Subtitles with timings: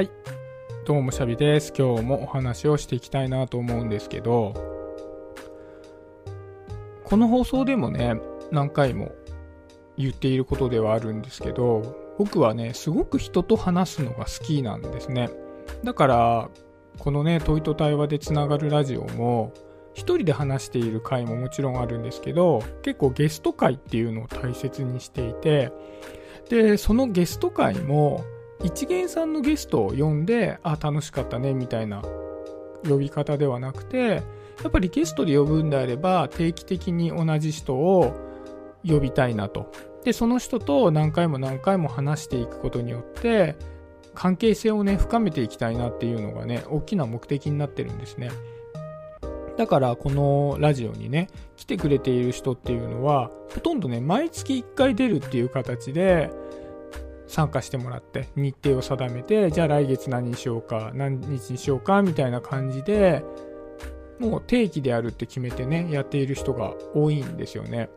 [0.00, 0.10] はい。
[0.86, 1.74] どうもシャビです。
[1.76, 4.54] 今日もお話をしていきたいなと思うんですけど、
[7.04, 8.14] この放送でもね、
[8.50, 9.12] 何回も
[9.98, 15.28] 言っていることではあるんですけど、僕はね、すごく人と話すのが好きなんですね。
[15.84, 16.50] だから、
[16.98, 19.52] このね、問いと対話でつながるラジオも、
[19.92, 25.70] 一人で話している回ももちろんあるんですけど、結構ゲスト回っていうのを大切にしていて、
[26.48, 28.24] で、そのゲスト回も、
[28.62, 32.02] 一元さんのゲストを呼んで、あ、楽しかったね、みたいな
[32.86, 34.22] 呼び方ではなくて、
[34.62, 38.14] やっぱりゲストで呼ぶんであれば、定期的に同じ人を
[38.86, 39.72] 呼びたいなと。
[40.04, 43.56] で、その人と何回も何回も話していくことによって、
[44.14, 48.30] 関係性をね、深めていきたいなっていうのがね、大きな目的になってるんですね。
[49.56, 56.30] だから、このラジオにね、来てくれている人っていうのは、ほとんどね、毎月1回出るっていう形で、
[57.30, 63.22] 参加してもらって日程を定めてじゃあ来月何にしようか何日にしようかみたいな感じで
[64.18, 67.88] もう定期でやるって決めてねやっている人が多いんですよね。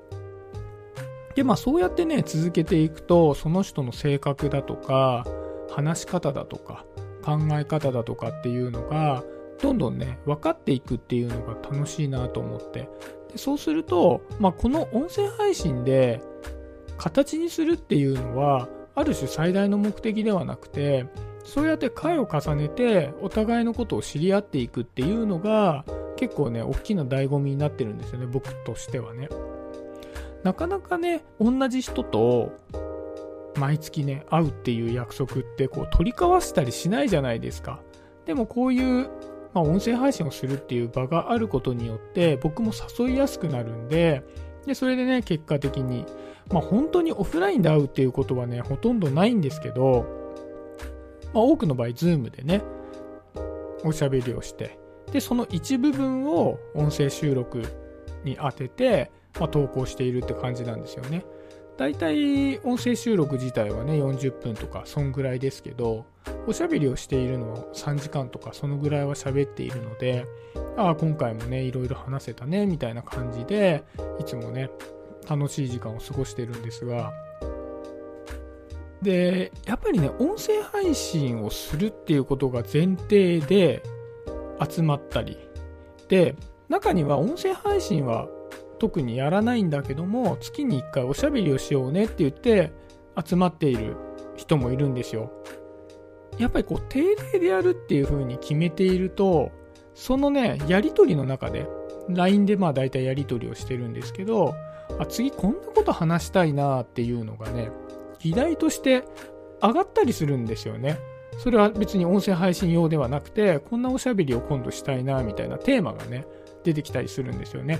[1.35, 5.25] でまあそうやってね続けていくとその人の性格だとか
[5.71, 6.85] 話し方だとか
[7.25, 9.23] 考え方だとかっていうのが
[9.59, 12.87] どんどんね分かっていくっていうのが楽しいなと思って。
[13.31, 16.21] でそうすると、まあ、この音声配信で
[16.99, 21.07] 形にするっていうのはある種最大の目的ではなくて
[21.43, 25.83] そうやって回を重ねてお互いのことを知り合っていくっていうのが
[26.15, 29.29] 結構ね大きな醍醐味になってるんですよね僕としてはね。
[30.43, 32.51] なかなかね同じ人と
[33.57, 37.81] 毎月ね会うっていう約束ってこう取り交わしたりしないじゃないですか。
[38.25, 39.09] でもこういう、
[39.53, 44.23] まあ、音声配信をするっていう場があることによって僕も誘いやすくなるんで
[44.65, 46.05] でそれでね結果的に
[46.51, 50.05] まあ、本当にオフラインで会うっていうことはね、ほとんどないんですけど、
[51.33, 52.61] まあ、多くの場合、ズームでね、
[53.83, 54.77] おしゃべりをして、
[55.11, 57.63] で、その一部分を音声収録
[58.23, 61.25] に当てて、まあ、投稿しているって感じなんですよね。
[61.77, 66.05] だいたい音声収録自体はね、40分とか、そんぐらいですけど、
[66.47, 70.25] おしゃべりをしているのは3時間とか、そのぐらいは喋っているので、
[70.77, 73.83] ああ、今回もね、いろいろ話せたね、みたいな感じで、
[74.19, 74.69] いつもね、
[75.27, 77.11] 楽しい時間を過ごしてるんですが。
[79.01, 83.83] でやっぱりね音声配信をするっていうことが前提で
[84.65, 85.37] 集まったり。
[86.07, 86.35] で
[86.69, 88.27] 中には音声配信は
[88.83, 92.73] 特にやらないんだけども月に1回おしゃべりをしようねって言って
[93.25, 93.95] 集まっている
[94.35, 95.31] 人もいるんですよ。
[96.37, 99.51] やっぱりこう定例でやるっていう風に決めていると
[99.93, 101.65] そのねやり取りの中で
[102.09, 104.53] LINE でまあ大体やり取りをしてるんですけど
[104.99, 107.71] あ次こんなこと話したいなっていうのがね
[108.19, 109.05] 議題として
[109.61, 110.99] 上がったりするんですよね。
[111.37, 116.27] それは別に音声配信用ではなくてこんなおしゃべりを今度したいなみたいなテーマがね
[116.65, 117.79] 出てきたりするんですよね。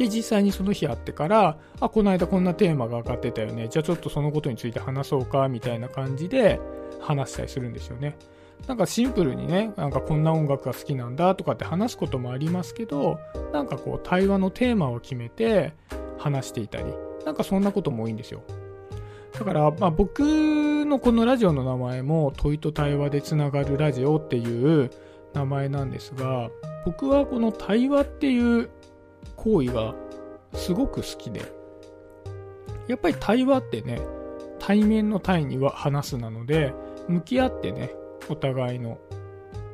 [0.00, 3.68] で実際にその日あってからあこの間こんなテーマが上がってたよね。
[3.68, 6.58] じゃあちょっとそのことについて話そうかみたいな感じで
[7.02, 8.16] 話したりするんですよね。
[8.66, 13.18] なんかシンプルにね、なんかこんな音楽が好きなんだとかって話すこともありますけど、
[13.52, 15.74] なんかこう対話のテーマを決めて
[16.16, 16.94] 話していたり、
[17.26, 18.40] なんかそんなことも多いんですよ。
[19.38, 24.90] だから、まあ、僕のこのラジオの名前も問いと対話でつながるラジオっていう
[25.34, 26.50] 名前なんですが、
[26.86, 28.70] 僕はこの対話っていう
[29.36, 29.94] 行為が
[30.54, 31.42] すごく好きで、
[32.88, 34.00] やっぱり対話ってね、
[34.58, 36.74] 対面の対には話すなので、
[37.08, 37.94] 向き合ってね、
[38.28, 38.98] お互いの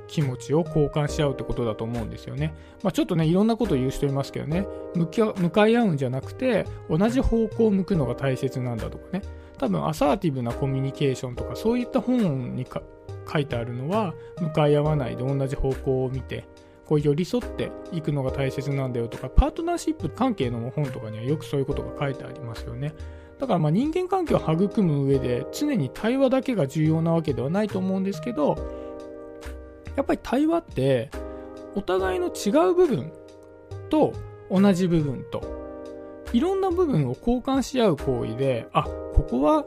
[0.07, 2.55] 気持ちを交換し合うってことだと思うんですよね。
[2.83, 9.23] まあ、ちょっとね、いろんなこと言う人いますけどね、向き向かい合うんじゃなくて、同じ方向を向くのが大切なんだとかね、
[9.59, 12.67] 多分アサーティブなコミュニケーションとか、そういった本に
[13.31, 16.45] 書いてあるのは、向かい合わないで同じ方向を見て、
[16.87, 22.95] こう寄り添っていくのが大切なんだよとか、パートナーシップ関係の本とかにはよくそういうことが書いてありますよね。
[23.39, 28.57] だからまあ人間関係を育む上で常に対話だけが重要なわけではないと思うんですけど
[29.95, 31.11] やっぱり対話って
[31.75, 33.13] お互いの違う部分
[33.91, 34.13] と
[34.51, 35.43] 同じ部分と
[36.33, 39.65] いろんな部分を交換し合う行為であここは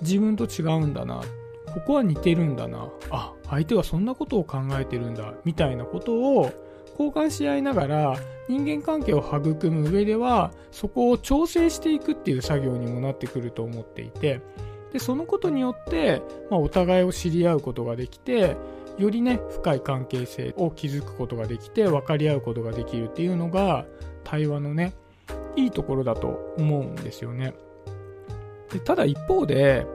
[0.00, 1.20] 自分と違うんだな
[1.74, 6.50] ここは似てるんだなあ相手はそんなことを考えてるんだみたいなことを
[6.98, 8.16] 交換し合いながら
[8.48, 14.40] 人間関係を育む上ではそこを調整していくっていう作業にもなってくると思っていて
[14.92, 18.56] でそのことによって、まあ、お互いを知り合うことができて
[18.96, 23.84] よりね深い関係性を築くことができて分かり合うことができるっていうのが
[24.24, 24.94] 対話のね
[25.56, 27.54] いいところだと思うんですよね。
[28.72, 29.86] でただ一方で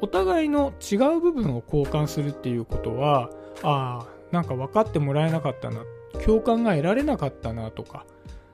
[0.00, 3.30] お互いの違う部分を交換するっていうことは
[3.62, 5.82] ああなんか分かってもらえなかったな
[6.28, 8.04] 共感が得られなかったなとか。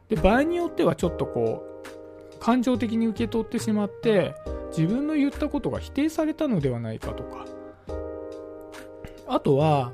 [0.09, 1.65] で場合によってはちょっとこ
[2.33, 4.35] う感情的に受け取ってしまって
[4.69, 7.45] 自分の言ったことが否定されたのではないかとか。
[9.27, 9.93] あとは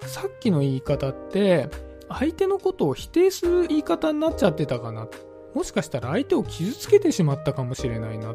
[0.00, 1.68] さっきの言い方って
[2.08, 5.06] 相手のことを否定する言い方になっちゃってたかな。
[5.54, 8.34] もしかしたら相手を傷つけてしまったかもしれないな。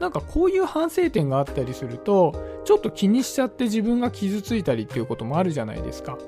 [0.00, 2.34] なんかこういう反省点があったりすると
[2.64, 6.18] ちょっと気にしちゃって自分が傷ついたりっていうこともあるじゃないですか。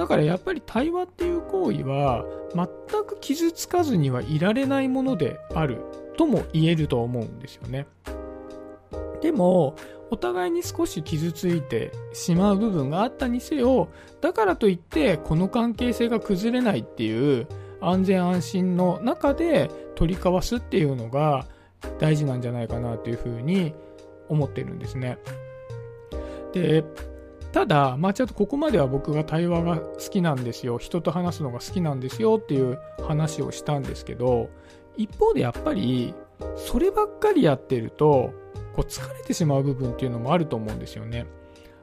[0.00, 2.24] だからやっぱり対話っていう行為は
[2.54, 2.66] 全
[3.04, 5.82] く傷つかずにはいられないものである
[6.16, 7.86] とも言えると思うんですよね
[9.20, 9.76] でも
[10.10, 13.90] お互いに少し傷ついてしまう部分があったにせよ
[14.22, 17.46] だからといってこの関係性が崩れないっていう
[17.82, 21.46] 安全安心の中で取り交わすっていうのが
[21.98, 23.74] 大事なんじゃないかなというふうに
[24.30, 25.18] 思ってるんですね。
[26.52, 26.84] で
[27.52, 34.50] ただ、まあ、ちょっとここまでは僕が対話が好きなんですよ人と話すのが好きなんですよっていう話をしたんですけど
[34.96, 36.14] 一方でやっぱり
[36.56, 38.32] そればっかりやってると
[38.74, 41.26] こう疲れてしまう部分っていうのもあると思うんですよね。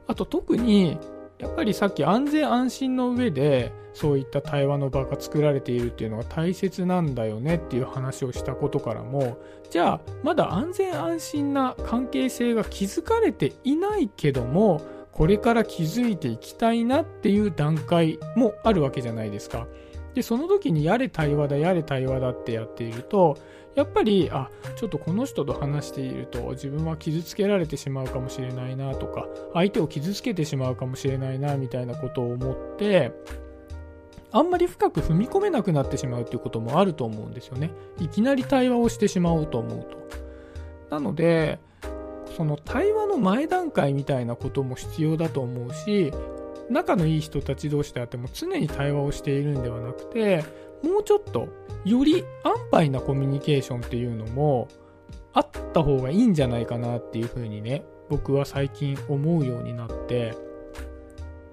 [0.06, 0.98] あと特に
[1.38, 9.38] やっぱりさっき安全安心の上でそういった対話の場が作られているっていうのが大切なんだよねっていう話をしたことからも
[9.70, 14.80] じゃあまだ安全安心な関係性が築かれていないけども
[15.18, 19.66] これから気づいていきたいなっていう段階もあるわけじゃないですか。
[20.14, 23.36] でその時にやれ対話だやれ対話だってやっていると
[23.74, 33.12] やっぱりあちょっとこの人と話していると自分は傷つけられてしまうかもしれないなとか相手を傷つけてしまうかもしれないなみたいなことを思って
[34.32, 37.70] あんまり深く踏み込めなくなってしまうっていうこともあると思うんですよね
[38.00, 39.98] いきなり対話をしてしまおうと思うと
[40.90, 41.60] なので
[42.38, 46.12] その対話の前段階みたいなことも必要だと思うし
[46.70, 50.44] 仲のいい人たち同士であっても常に対話をしているんではなくて
[50.84, 51.48] もうちょっと
[51.84, 54.68] より安牌なコミュニケーションっていうのも
[55.32, 60.36] あった方がいいんじゃないかなっていうふうにね僕は最近思うようになって。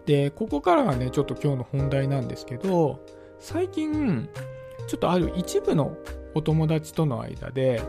[0.05, 3.03] でここからがねちょっと今日の本題なんですけど
[3.39, 4.29] 最近
[4.87, 5.97] ちょっとある一部の
[6.35, 7.81] お友達との間で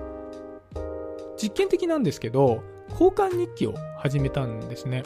[1.36, 2.62] 実験的なんですけど
[2.98, 5.02] 交換日記を始めたんですね。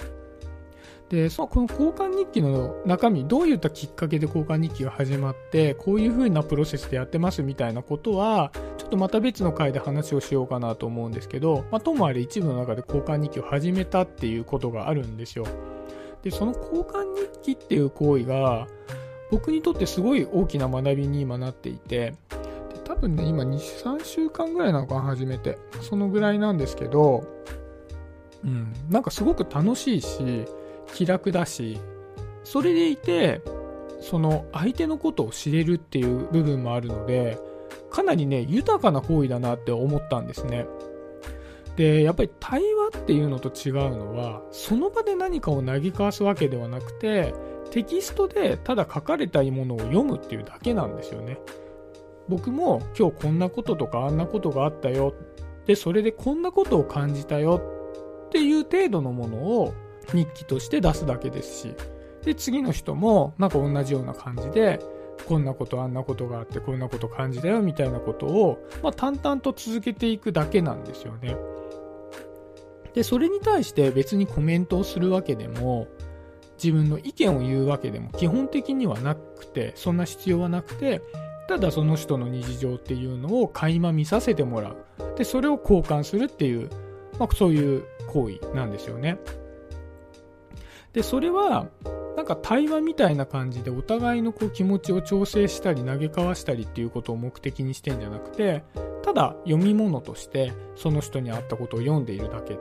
[1.09, 15.47] でそのこの交換日記の中身どういったきっかけで交換日記が始まってこういう風なプロセスでやってますみたいなことはちょっとまた別の回で話をしようかなと思うんですけど、まあ、ともあれ一部の中で交換日記を始めたっていうことがあるんですよ。
[16.23, 17.03] でその交換
[17.43, 18.69] 日記っていう行為が
[19.33, 22.15] 僕にとってすごい大きな学びに今なっていて
[22.73, 25.59] で多分ね今23週間ぐらいなのかな初めて。
[25.81, 27.25] そのぐらいなんですけど
[28.45, 28.73] うん。
[28.89, 30.45] なんかすごく楽しいし
[30.95, 31.81] 気楽だし
[32.45, 33.43] それでいて
[34.01, 37.39] その相手のことを知れるっていう部分もあるので
[37.91, 40.67] かなりね豊かな行為だなって思ったんですね。
[41.77, 47.33] でやっぱり対話っていうのと違うのはその場で何かを投げ交わすわけではなくて
[47.71, 51.39] テキストでただ書かれたいものを読むっていうだけなんですよね。
[52.29, 55.15] 僕も今日こんなこととかあんなことがあったよ。
[55.67, 57.61] でそれでこんなことを感じたよ。
[58.31, 59.75] っていう程度のものを
[60.13, 61.75] 日記として出すだけですし
[62.25, 64.81] で次の人もなんか同じような感じで
[65.27, 71.37] こんなことあんなことがあってこんなこと感じたよみたいなことを、まあ、淡々と続けていくだけなんですよね。
[72.95, 75.89] でそれに対して別にコメントをするわけでも
[76.63, 81.01] 自分の意見を言うわけでも基本的にはなくてそんな必要はなくて
[81.49, 84.77] ただその人の日常っていうのを垣間見させてもらう
[85.17, 86.69] でそれを交換するっていう、
[87.19, 89.19] まあ、そういう行為なんですよね。
[90.93, 91.69] でそれは
[92.17, 98.65] なんか対話みたいな感じでお互いのこう気持ちを調整したり投げ交わしたりっていうことを目的にしてんじゃなくて
[99.03, 102.59] ただ読み物としてその人に合ったことを読んでいるだけ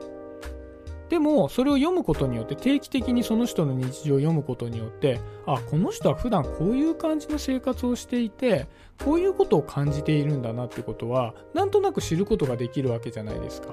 [1.09, 8.67] でもそれを読むことによって定期的にその人の日常を読むことによってあこの人は普段こういう感じの生活をしていて
[9.03, 13.69] こういうことを感じているんだなってことはなんとなく知ることができるわけじゃないですか。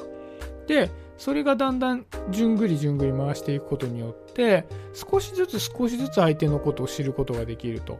[0.66, 7.99] でそれがだんだんじゅんぐりじゅんぐり回していくことによって少しずつ少しずつ相手のことを知ることができると。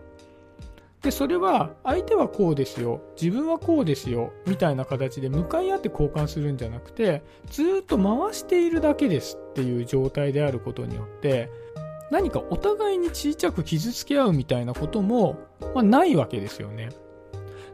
[1.02, 11.49] でそれは相手はこうですよ自分はこうですよみたいな形で向かい合って交換するんじゃなくてずっと回しているだけですっていう状態であることによって
[12.11, 15.38] 何かお互いに小さく傷つけ合うみたいなことも、
[15.75, 16.88] まあ、ないわけですよね。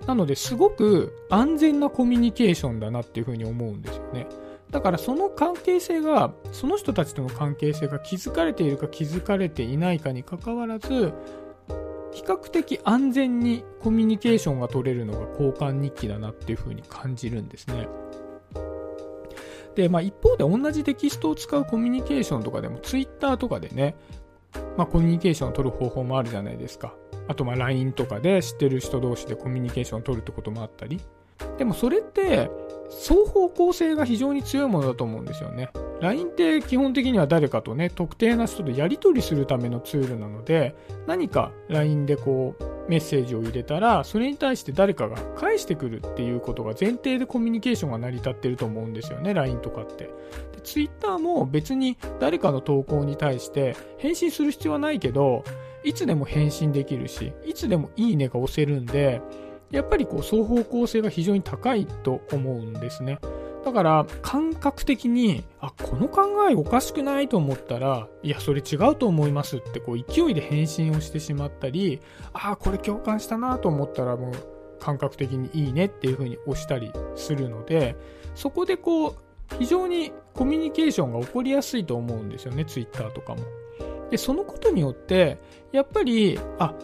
[0.07, 4.27] なのですごく安全なコミュニケーションだなっていうふうに思うんですよね。
[4.73, 11.13] だからその関係性が、その人たちとの関係性が築かれているか築かれていないかにかかわらず、
[12.13, 17.87] 比較的安全にコミュニケーションが取れるのが交換日記だなっていう風に感じるんですね。
[19.75, 23.95] で、まあ一方で同じテキストを使うコミュニケーションとかでも Twitter とかでね、
[24.79, 26.95] まあコミュニケーションを取る方法もあるじゃないですか。
[27.29, 30.99] あとまあ LINE とかで知ってる人同士でコミュニケーションを取るってこともあったり。
[31.63, 32.51] でもそれって
[33.05, 35.71] 双方向性が非常に強いものだと思うんですよね。
[36.01, 40.75] LINE って基本的には誰かとね、特定な人とやり取りするためのツールなので、
[41.07, 50.07] 何か LINE でこうメッセージを入れたら、それに対して誰かが返してくるっていうことが前提でコミュニケーションが成り立ってると思うんですよね、LINE とかって。
[50.07, 50.13] で
[50.65, 55.45] Twitter も別に誰かの投稿に対して返信する必要はないけど、
[55.85, 59.23] いつでも返信できるし、いつでもいいねが押せるんで、
[59.73, 63.19] やっぱりこう双方向性が非常に高いと思うんですね。
[63.65, 72.01] だから感覚的に、あ、この考えおかしくないと思ったら、いや、それ違うと思いますってこう勢いで返信をしてしまったり、
[72.33, 74.33] あ、これ共感したなと思ったらもう
[74.81, 77.97] 感覚的にいいねっていう風に押したりするので、
[78.35, 79.15] そこでこう、
[79.59, 83.43] 非常にコミュニケーションが起こりやすいと思うんですよね、ツイッターとかも。
[84.11, 85.39] で、そのことによって、
[85.71, 86.75] やっぱり、あ、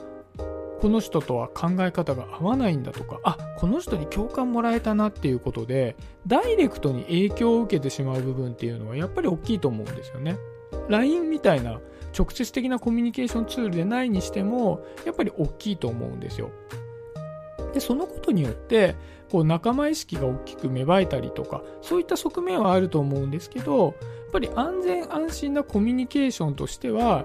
[0.80, 10.38] この人とは考え方が合わないんだとか、あ、この人に共感もらえたなっていうことで、ダイレクトに影響を受けてしまう部分っていうのはやっぱり大きいと思うんですよね。
[10.88, 11.80] LINE みたいな
[12.16, 16.50] 直接的なコミュニケーションツールでないにしても、やっぱり大きいと思うんですよ。
[17.74, 18.96] で、そのことによって、
[19.30, 23.94] こう仲間意識が大きく芽生えたりとか、そういった側面はあると思うんですけど、やっ
[24.32, 27.24] ぱり安全安心なコミュニケーションとしては、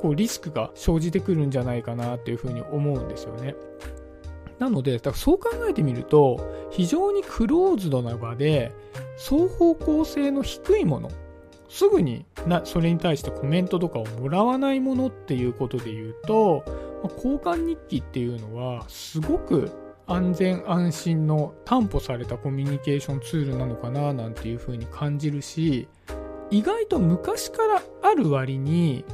[0.00, 3.54] こうリスクが生じてくるんじゃないかなっていうふうに思うんですよね。
[4.58, 8.72] なので、だからそう考えてみると、非常にクローズドな場で、
[9.16, 11.10] 双方向性の低いもの、
[11.68, 16.64] すぐになそれに対してコメントとかをもらわないものっていうことで言うと、
[17.04, 19.70] ま、交換日記っていうのは、すごく
[20.06, 25.86] 安全安心の担保されたコミュニケーションツールなのかななんていうふうに感じるし、
[26.50, 29.04] 意外と昔からある割に、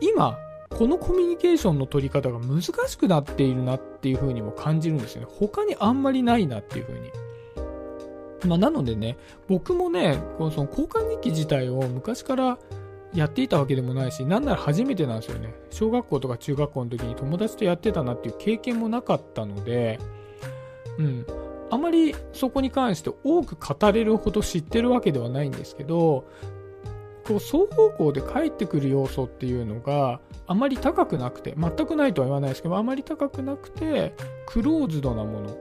[0.00, 0.38] 今、
[0.70, 5.28] このコミュニケーションの取り方が難しくなっているなっていう風にも感じるんですよね。
[5.38, 7.10] 他にあんまりないなっていう風に。
[8.46, 9.16] まあ、なのでね、
[9.48, 12.58] 僕もね、このその交換日記自体を昔から
[13.14, 15.54] やっていたわけでもないし、なんなら初めてなんですよね。
[15.70, 19.98] 小学校とか中学校の時に友達とやってたなっていう経験もなかったので、
[20.98, 21.26] うん。
[21.70, 26.26] あまりそこに関して多く語れるほど知ってるわけではないんですけど、
[27.26, 34.14] こう双方向で返ってくる要素っていうのがあまり高くなくて全くないとは言わないですけどあまり高くなくて
[34.46, 35.56] クローズドなものっ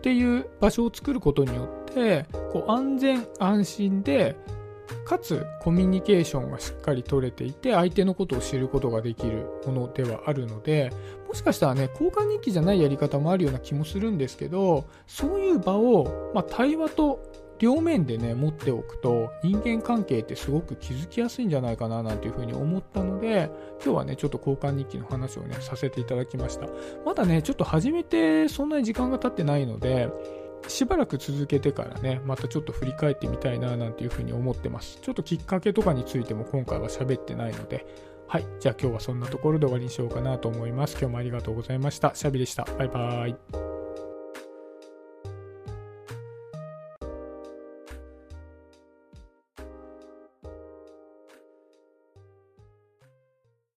[0.00, 4.36] ていう場所を作ることによってこう安全安心で
[5.04, 10.92] かつコミュニケーションがしっかり取れていて相手のことを知ることができるものではあるので
[11.28, 17.20] もしかしたらね交換日記じゃないやり方もあるような気もするんですけどそういう場を、まあ、対話と
[17.62, 23.52] 両面でね、持っておくと人間関係ってすごく気づきやすいんじゃないかななんていうふうに思ったので、
[23.82, 26.66] 今日はね、ちょっと交換日記の話をね、させていただきました。
[27.06, 30.08] まだね、ちょっと始めてそんなに時間が経ってないので、
[30.66, 34.98] しばらく続けてからね、またちょっと振り返ってみたいななんていうふうに思ってます。
[35.00, 37.86] ちょっときっかけとかについても今回は喋ってないので、
[38.26, 38.46] はい。
[38.58, 40.96] じゃあ今日はそんなところで終わりにしようかなと思います。
[40.98, 42.12] 今日もありがとうございました。
[42.16, 42.64] シャビでした。
[42.76, 43.71] バイバーイ。